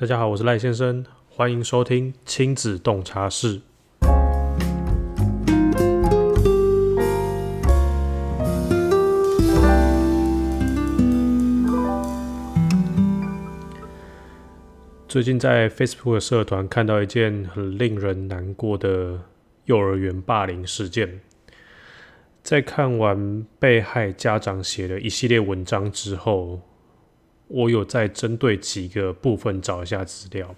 [0.00, 3.60] 大家好，我是赖先生，欢迎收听亲子洞察室。
[15.08, 19.20] 最近在 Facebook 的社团看到一件很令人难过的
[19.64, 21.20] 幼儿园霸凌事件。
[22.44, 26.60] 在看完被害家长写的一系列文章之后，
[27.48, 30.54] 我有在针对几个部分找一下资料，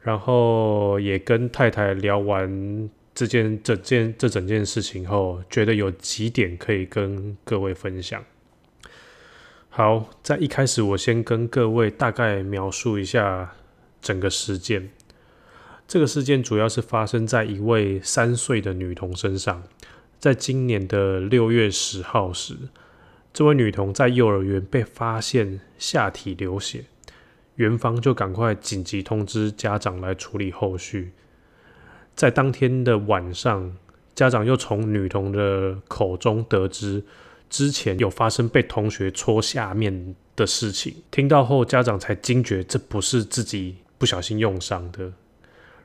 [0.00, 8.24] 然后也跟太太聊完这件、这件、这整件事情后，觉得有几点可以跟各位分享。
[9.68, 13.54] 好，在一开始，我先跟各位大概描述一下
[14.00, 14.90] 整个事件。
[15.86, 19.62] 这个事件主要是发生在一位三岁的女童身上，
[20.18, 22.56] 在今年的六月十号时。
[23.36, 26.86] 这位女童在幼儿园被发现下体流血，
[27.56, 31.12] 园方就赶快紧急通知家长来处理后续。
[32.14, 33.76] 在当天的晚上，
[34.14, 37.04] 家长又从女童的口中得知，
[37.50, 40.94] 之前有发生被同学戳下面的事情。
[41.10, 45.12] 听到后，家长才惊觉这不是自己不小心用伤的，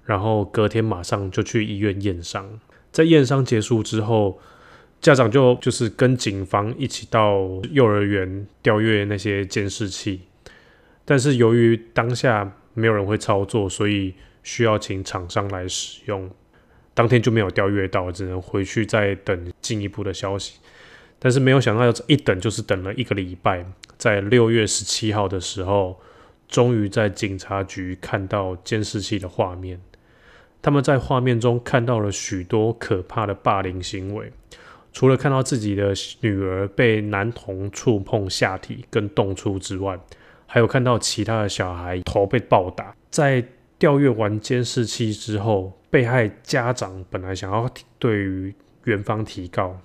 [0.06, 2.62] 然后隔天马上就去医院验伤。
[2.94, 4.40] 在验伤结束之后。
[5.02, 10.22] 家长就就是跟警方一起到幼儿园调阅那些监视器，
[11.04, 14.14] 但是由于当下没有人会操作，所以
[14.44, 16.30] 需要请厂商来使用。
[16.94, 20.60] 当天就没有调阅到，只能回去再等进一步的消息。
[21.18, 23.66] 但是没有想到，一等就是等了一个礼拜，
[23.98, 26.00] 在六月十七号的时候，
[26.48, 29.80] 终于在警察局看到监视器的画面。
[30.62, 34.32] 他们在画面中看到了许多可怕的霸凌行为。
[34.94, 39.98] 除了看到自己的女儿被男童触碰下体跟动粗之外，
[40.46, 42.94] 还有看到其他的小孩头被暴打。
[43.10, 43.44] 在
[43.80, 48.54] 调阅完监视器之后，被害家长本来想要对于
[48.84, 49.80] 园方提告，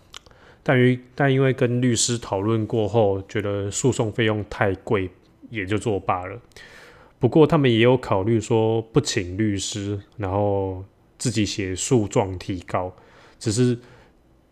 [0.62, 5.08] 但于但因为跟律师讨论过后，觉得诉讼费用太贵，
[5.50, 6.36] 也就作罢了。
[7.20, 10.84] 不过他们也有考虑说不请律师，然后
[11.16, 12.92] 自己写诉状提告，
[13.38, 13.78] 只是。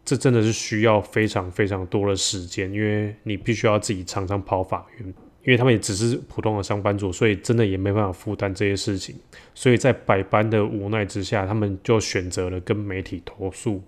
[0.04, 5.08] 这真的是需要非常非常多的时间，因为你必须要自己常常跑法院，
[5.44, 9.16] 因为他们也只是普通的上班族，所以真的也没办法负担这些事情。
[9.54, 13.82] 所以在百般的无奈之下，他们就选择了跟媒体投诉。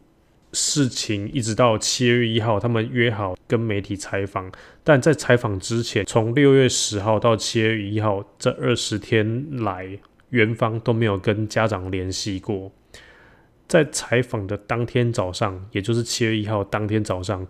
[0.52, 4.50] 事情一直到七月一号，他们约好跟媒体采访，
[4.82, 9.98] 但在采访之前，从六月十号到七月一号这二十天来，
[10.30, 12.72] 园方都没有跟家长联系过。
[13.68, 17.44] 在采访的当天早上，也就是七月一号当天早上，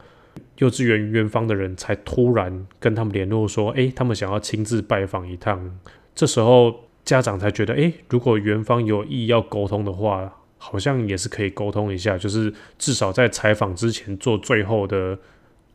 [0.56, 5.78] 幼稚园园方的人才突然跟他们联络说：“诶，他们想要亲自拜访一趟。”
[6.14, 15.18] 这时候家长才觉得：“诶，如果园方有意要沟通的话，好像也是可以沟通一下，就是至少在采访之前做最后的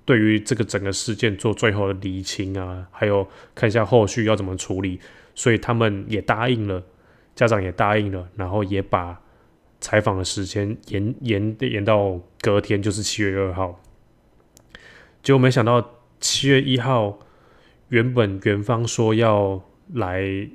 [0.04, 5.00] 对于这个整个事件做最后的厘清啊，还有看一下后续要怎么处理。”
[5.36, 6.84] 所以他们也答应了，
[7.36, 9.22] 家长也答应了，然后也把。
[9.82, 13.82] 采访的时间延延延到隔天，就是七月二号。
[15.24, 17.18] 结果没想到七月一号，
[17.90, 20.48] 原本园方说要来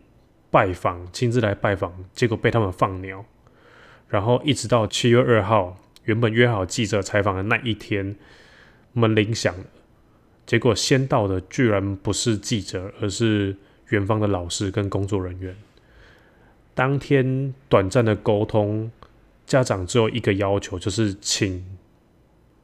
[0.50, 3.24] 拜访，亲自来拜访，结果被他们放鸟。
[4.08, 8.14] 然后一直到七月二号，原本约好记者采访的那一天，
[8.92, 9.64] 门铃响了，
[10.46, 13.56] 结果先到的居然不是记者，而是
[13.88, 15.56] 园方的老师跟工作人员。
[16.74, 18.92] 当天短暂的沟通。
[19.46, 21.64] 家长只有一个要求，就是请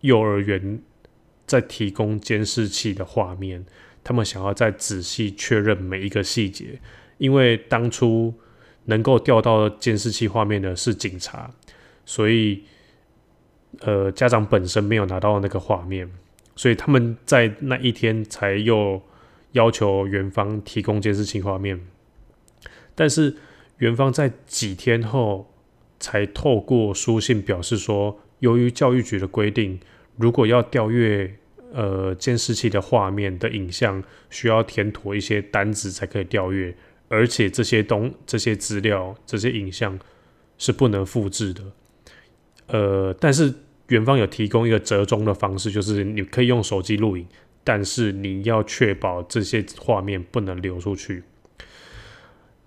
[0.01, 0.83] 幼儿园
[1.47, 3.65] 再提供监视器的画面。
[4.03, 6.81] 他们想要再仔细确认每一个细节，
[7.19, 8.35] 因为当初
[8.87, 11.49] 能够调到监视器画面的是警察，
[12.05, 12.65] 所以
[13.79, 16.11] 呃，家长本身没有拿到那个画面，
[16.57, 19.01] 所以他们在那一天才又
[19.53, 21.81] 要求园方提供监视器画面。
[22.97, 23.37] 但是
[23.79, 25.52] 园方在几天后。
[26.03, 29.79] 才透过书信表示说，由于教育局的规定，
[30.17, 31.33] 如果要调阅
[31.73, 36.75] 呃监视器的画面的影像，需要填妥一些单子才可以调阅，
[37.07, 39.97] 而且这些东这些资料这些影像
[40.59, 41.63] 是不能复制的。
[42.67, 43.55] 呃，但是
[43.87, 47.25] 园方有提供一个折中的方式，就是你可以用手机录影，
[47.63, 51.23] 但是你要确保这些画面不能流出去。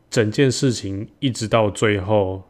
[0.10, 2.44] 整件事情一直到最后。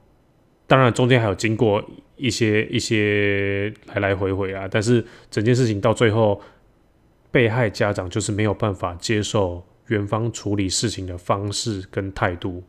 [0.68, 1.84] 当然，中间还有经过
[2.16, 6.42] 一些一些来来回回啊，但是整件事情到最后，
[7.32, 12.64] 被害家长就是没有办法接受园方处理事情的方式跟态度，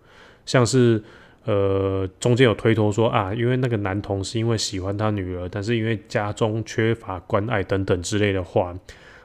[0.45, 1.03] 像是
[1.45, 8.77] 呃中间有推脱说啊，因为那个男童是因为喜欢他女儿，但是因为家中缺乏关爱等等之类的话，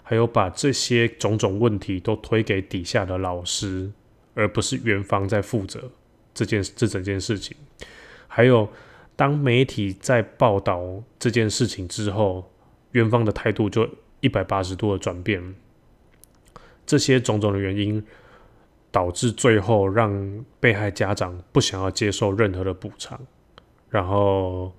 [0.02, 3.92] 还有把这些种种问题都推给底下的老师，
[4.34, 5.92] 而不是园方在负责
[6.34, 7.58] 这件这整件事情。
[8.34, 8.70] 还有
[9.18, 12.50] 当媒体在报道这件事情之后，
[12.92, 13.86] 园方的态度就
[14.22, 15.54] 一百八十度的转变。
[16.86, 18.02] 这些种种的原因，
[18.90, 23.20] 导致最后让被害家长不想要接受任何的补偿。
[23.90, 24.72] 然后，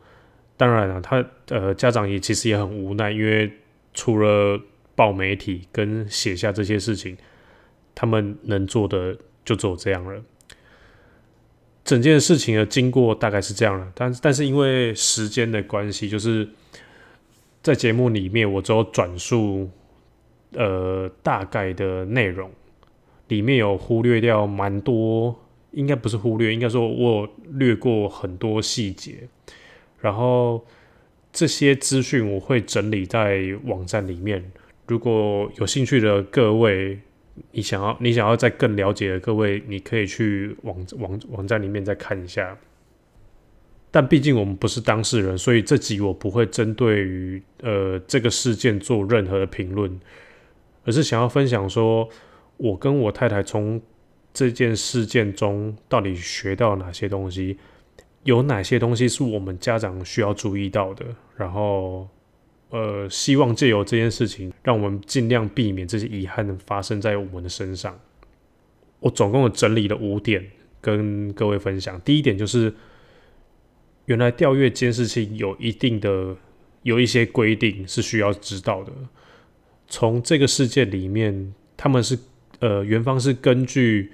[0.56, 3.52] 当然了，他呃家长也其实也很无奈，因为
[3.92, 4.58] 除了
[4.94, 7.18] 报媒体跟写下这些事情，
[7.94, 9.14] 他们能做的
[9.44, 10.22] 就只有这样了。
[11.84, 16.48] 整件事情的经过大概是这样了，但但是因为时间的关系，就是
[17.62, 19.68] 在节目里面我只有转述。
[20.54, 22.50] 呃，大概的内容
[23.28, 25.34] 里面有忽略掉蛮多，
[25.70, 29.26] 应该不是忽略，应该说我略过很多细节。
[29.98, 30.62] 然后
[31.32, 34.44] 这些资讯我会整理在网站里面，
[34.86, 37.00] 如果有兴趣的各位，
[37.52, 42.56] 你想要你想要再更了解的各位，你可以去网网网站里面再看一下。
[43.90, 50.00] 但毕竟我们不是当事人，所以这集我不会针对于呃这个事件做任何的评论。
[50.84, 52.08] 而是想要分享说，
[52.56, 53.80] 我跟我太太从
[54.34, 57.56] 这件事件中到底学到哪些东西，
[58.24, 61.06] 有哪些东西是我们家长需要注意到的，
[61.36, 62.08] 然后，
[62.72, 68.00] 呃，希望借由这件事情，让我们尽量避免这些遗憾发生在我们的身上。
[69.00, 70.42] 我总共有整理了五点
[70.80, 72.00] 跟各位分享。
[72.00, 72.72] 第一点就是，
[74.06, 76.34] 原来调阅监视器有一定的
[76.82, 78.92] 有一些规定是需要知道的。
[79.86, 82.18] 从这个事件里面，他们是
[82.60, 84.12] 呃，元方是根据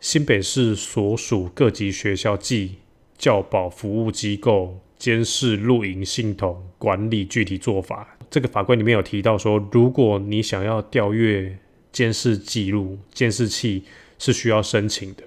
[0.00, 2.76] 新北市所属各级学校及
[3.18, 8.16] 教保服务机构监视录影系统管理具体做法。
[8.30, 11.58] 这个法规里面有提到说，如果你想要调阅
[11.92, 13.84] 监视记录，监视器
[14.18, 15.22] 是需要申请的，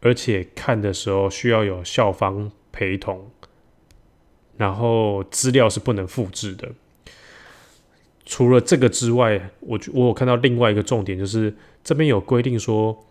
[0.00, 3.30] 而且看的时候需要有校方陪同，
[4.56, 6.72] 然后资料是不能复制的。
[8.26, 11.54] 除了这个之外，我我有看到另外一个重点，就是
[11.84, 13.06] 这边有规定说，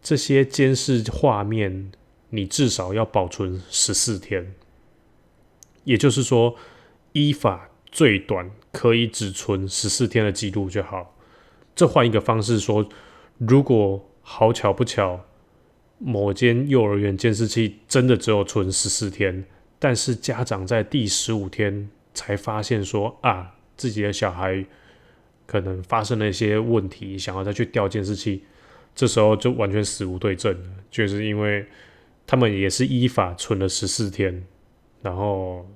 [0.00, 1.90] 这些监视画面
[2.30, 4.54] 你至少要保存十四天，
[5.88, 6.54] 也就是说，
[7.12, 11.16] 依法最短可以只存十四天的记录就好。
[11.74, 12.86] 这换一个方式说，
[13.38, 15.24] 如果好巧不巧，
[15.98, 19.46] 某间幼儿园监视器真的只有存十四天，
[19.78, 23.54] 但是家长在第十五天才发现说啊。
[23.78, 24.66] 自己的小孩
[25.46, 28.42] 可能发生了一些问题，想要再去调监视器，
[28.92, 30.68] 这时候就完全死无对证了。
[30.90, 31.64] 就是因为
[32.26, 34.44] 他们也是依法存了十四天，
[35.02, 35.66] 然后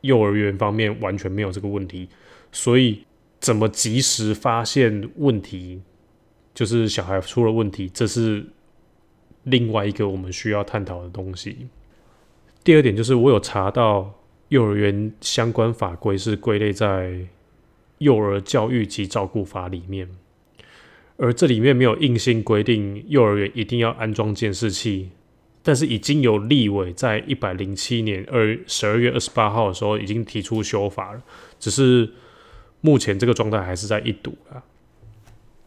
[0.00, 2.08] 幼儿园方面完全没有这个问题，
[2.52, 3.04] 所以
[3.40, 5.80] 怎么及时发现问题，
[6.54, 8.46] 就是小孩出了问题，这是
[9.44, 11.68] 另外一个我们需要探讨的东西。
[12.62, 14.14] 第二点就是我有查到
[14.48, 17.26] 幼儿园相关法规是归类在。
[17.98, 20.10] 幼儿教育及照顾法里面，
[21.16, 25.10] 而这里面没有硬性规定幼儿园一定要安装监视器，
[25.64, 31.22] 但是已经有立委在一百零七年二十二月二十八号的时候已经提出修法了，
[31.58, 32.08] 只是
[32.82, 34.62] 目前这个状态还是在一读啊，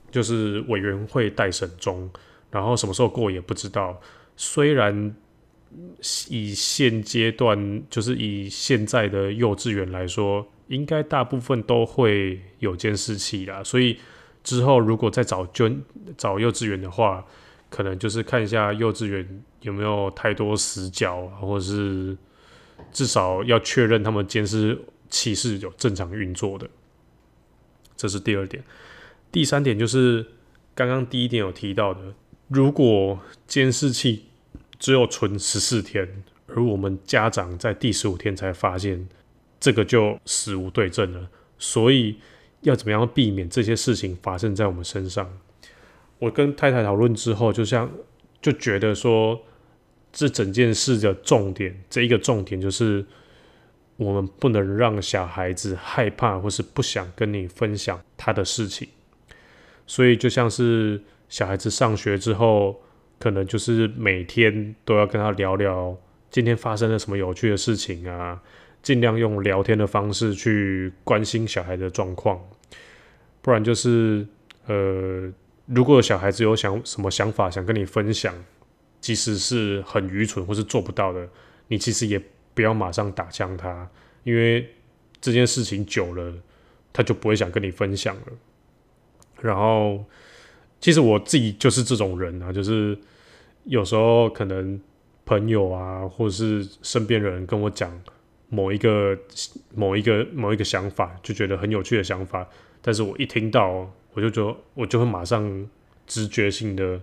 [0.10, 2.10] 就是委员会待审中，
[2.50, 4.00] 然后什么时候过也不知道。
[4.38, 5.14] 虽然
[6.30, 10.48] 以现阶段，就是以现在的幼稚园来说。
[10.68, 13.98] 应该大部分都会有监视器啦，所以
[14.44, 15.82] 之后如果再找捐
[16.18, 17.26] 找幼稚园的话，
[17.70, 22.18] 可能就是看一下幼稚园有没有太多死角，或者是
[22.92, 26.68] 至少要确认他们监视器是有正常运作的。
[27.96, 28.64] 这是第二点。
[29.32, 30.26] 第三点就是
[30.74, 32.14] 刚刚第一点有提到的，
[32.48, 34.26] 如果监视器
[34.80, 39.08] 只有存十四天，而我们家长在第十五天才发现。
[39.60, 42.18] 这个就死无对证了，所以
[42.62, 45.28] 要怎么样避免这些事情发生在我们身上？
[46.20, 47.90] 我跟太太讨论之后，就像
[48.42, 49.40] 就觉得说，
[50.12, 53.06] 这整件事的重点，这一个重点就是，
[53.98, 58.88] 我们不能让小孩子害怕或是不想跟你分享他的事情。
[59.86, 62.82] 所以就像是小孩子上学之后，
[63.20, 65.98] 可能就是每天都要跟他聊聊
[66.30, 68.42] 今天发生了什么有趣的事情啊。
[68.84, 72.40] 尽量用聊天的方式去关心小孩的状况，
[73.42, 74.26] 不然就是
[74.68, 75.30] 呃
[75.68, 78.34] 如果小孩子有想什么想法想跟你分享，
[79.00, 81.28] 即使是很愚蠢或是做不到的，
[81.68, 82.22] 你其实也
[82.54, 83.90] 不要马上打枪他，
[84.24, 84.68] 因为
[85.22, 86.34] 这件事情久了，
[86.92, 88.24] 他就不会想跟你分享了。
[89.42, 90.04] 然后，
[90.80, 92.98] 其实我自己就是这种人啊，就是
[93.66, 94.80] 有时候可能
[95.26, 97.92] 朋友啊，或者是身边人跟我讲
[98.50, 99.18] 某一个
[99.76, 102.48] 某一个某一个想法，就觉得很有趣的想法，
[102.82, 105.68] 但是我一听到，我就觉我就会马上
[106.06, 107.02] 直觉性的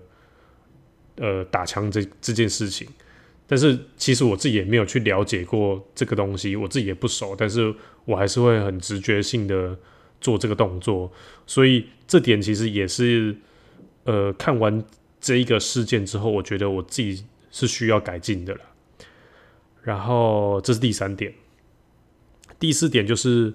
[1.17, 2.89] 呃打枪这这件事情。
[3.47, 7.75] 但是其实我自己也没有去了解过这个东西，我自己也不熟，但是
[8.05, 9.79] 我还是会很直觉性的。
[10.21, 11.13] 做这个动作，
[11.47, 13.37] 所以这点其实也是，
[14.05, 14.83] 呃，看完
[15.21, 18.61] 这一个事件之后，我觉得我自己是需要改进的了。
[19.85, 21.33] 然后这是第三点，
[22.59, 23.53] 第四点就是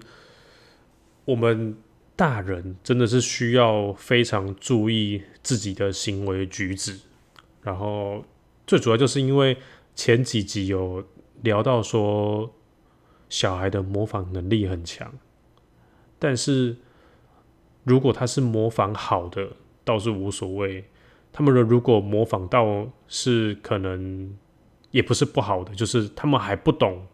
[1.25, 1.75] 我们
[2.15, 6.99] 大人真的是需要非常注意自己的行为举止。
[7.63, 8.23] 然后
[8.67, 9.57] 最主要就是因为
[9.95, 11.03] 前几集有
[11.41, 12.53] 聊到说，
[13.27, 15.11] 小孩的模仿能力很强。
[16.19, 16.77] 但是，
[17.83, 20.85] 如果他是模仿好的，倒是无所谓。
[21.31, 24.37] 他们如果模仿到是可能
[24.91, 27.05] 也不是不好的，就是他们还不懂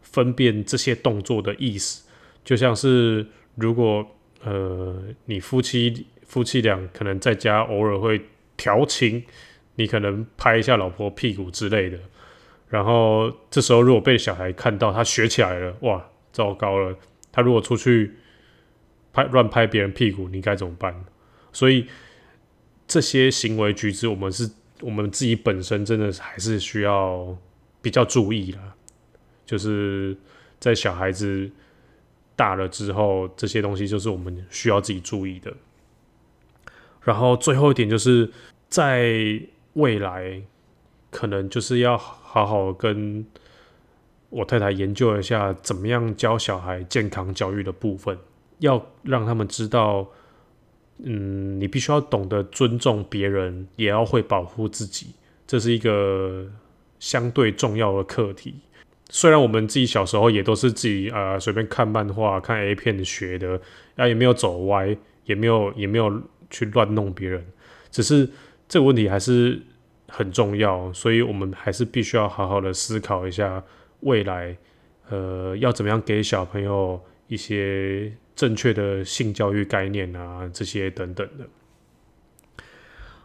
[0.00, 2.04] 分辨这些动作的意思。
[2.44, 4.06] 就像是如果
[4.42, 8.20] 呃，你夫妻夫妻俩可能在家偶尔会
[8.56, 9.24] 调情，
[9.76, 11.98] 你可能拍一下老婆屁股之类的，
[12.68, 16.96] 然后这时候如果被小孩看到，他学起来了，哇，糟糕了！
[17.30, 18.14] 他如果出去。
[19.14, 21.04] 拍乱拍别人屁股，你该怎么办？
[21.52, 21.86] 所以
[22.86, 24.50] 这些行为举止，我们是
[24.82, 27.34] 我们自己本身真的还是需要
[27.80, 28.74] 比较注意啦。
[29.46, 30.16] 就是
[30.60, 31.50] 在小孩子
[32.36, 35.52] 大了之后，这些东西就是我们需要自己注意的。
[37.02, 38.30] 然后最后一点就是，
[38.68, 39.40] 在
[39.72, 40.42] 未来
[41.10, 43.26] 可能就是要好好跟
[44.30, 48.18] 我太太研究一下，怎么样教小孩健康教育的部分。
[48.58, 50.08] 要让他们知道，
[51.04, 55.14] 嗯，你必须要懂得尊重别人，也要会保护自己，
[55.46, 56.46] 这是一个
[56.98, 58.54] 相对重要的课题。
[59.10, 63.60] 虽然我们自己小时候也都是自己啊随便看漫画、看 A 片学的，
[63.96, 67.44] 啊也没有走歪，也没有也没有去乱弄别人，
[67.90, 68.28] 只是
[68.68, 69.60] 这个问题还是
[70.08, 73.62] 很重要，所以我们还是必须要好好的思考一下
[74.00, 74.56] 未来，
[75.10, 76.98] 呃，要怎么样给小朋友
[77.32, 78.12] 一些。
[78.34, 81.46] 正确的性教育概念啊，这些等等的。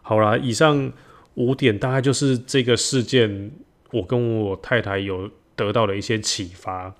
[0.02, 0.92] 好啦，以上
[1.34, 3.50] 五点大概就是这个事件，
[3.90, 6.94] 我跟我太太有得到的一些启发，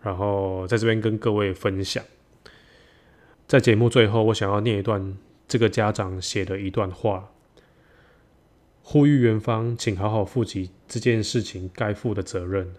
[0.00, 2.02] 然后在这边跟各位分享。
[3.46, 7.32] 在节目最后，我想要念一段这个家长写的一段话，
[8.82, 12.72] 呼吁园方，请好好负起这件事情该负的责任。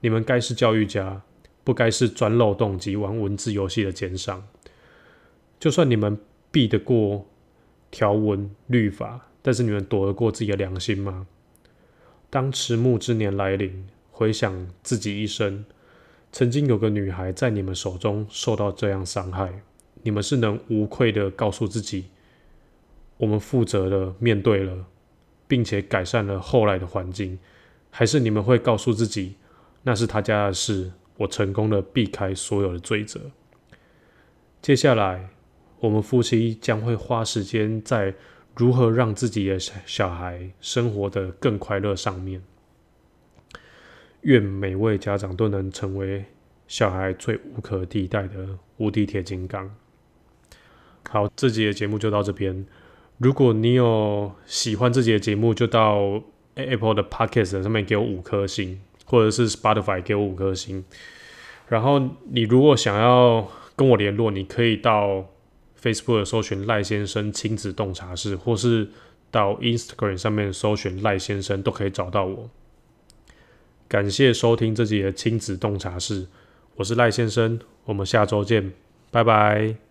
[0.00, 1.22] 你们该是教育家。
[1.68, 4.42] 不该是钻漏洞及玩文字游戏的奸商。
[5.60, 6.18] 就算你们
[6.50, 7.26] 避得过
[7.90, 11.26] 条文律法，但是你们躲得过自己的良心吗？
[12.30, 15.66] 当迟暮之年来临，回想自己一生，
[16.32, 19.60] 曾经有个女孩在你们手中受到这样伤害，
[20.02, 22.06] 你们是能无愧的告诉自己，
[23.18, 24.86] 我们负责的面对了，
[25.46, 27.38] 并且改善了后来的环境，
[27.90, 29.34] 还是你们会告诉自己，
[29.82, 30.92] 那是他家的事？
[31.18, 33.20] 我成功的避开所有的罪责。
[34.62, 35.28] 接下来，
[35.80, 38.14] 我们夫妻将会花时间在
[38.56, 42.42] 如何让自己的小小孩生活的更快乐上面。
[44.22, 46.24] 愿每位家长都能成为
[46.66, 49.72] 小孩最无可替代的无敌铁金刚。
[51.08, 52.66] 好，这集的节目就到这边。
[53.18, 56.22] 如果你有喜欢这集的节目，就到
[56.56, 58.80] Apple 的 Podcast 上面给我五颗星。
[59.08, 60.84] 或者是 Spotify 给我五颗星，
[61.66, 61.98] 然后
[62.30, 65.24] 你如果想要跟我联络，你可以到
[65.80, 68.86] Facebook 搜寻赖先生亲子洞察室，或是
[69.30, 72.50] 到 Instagram 上面搜寻赖先生，都可以找到我。
[73.88, 76.26] 感谢收听这集的亲子洞察室，
[76.76, 78.74] 我是赖先生，我们下周见，
[79.10, 79.87] 拜拜。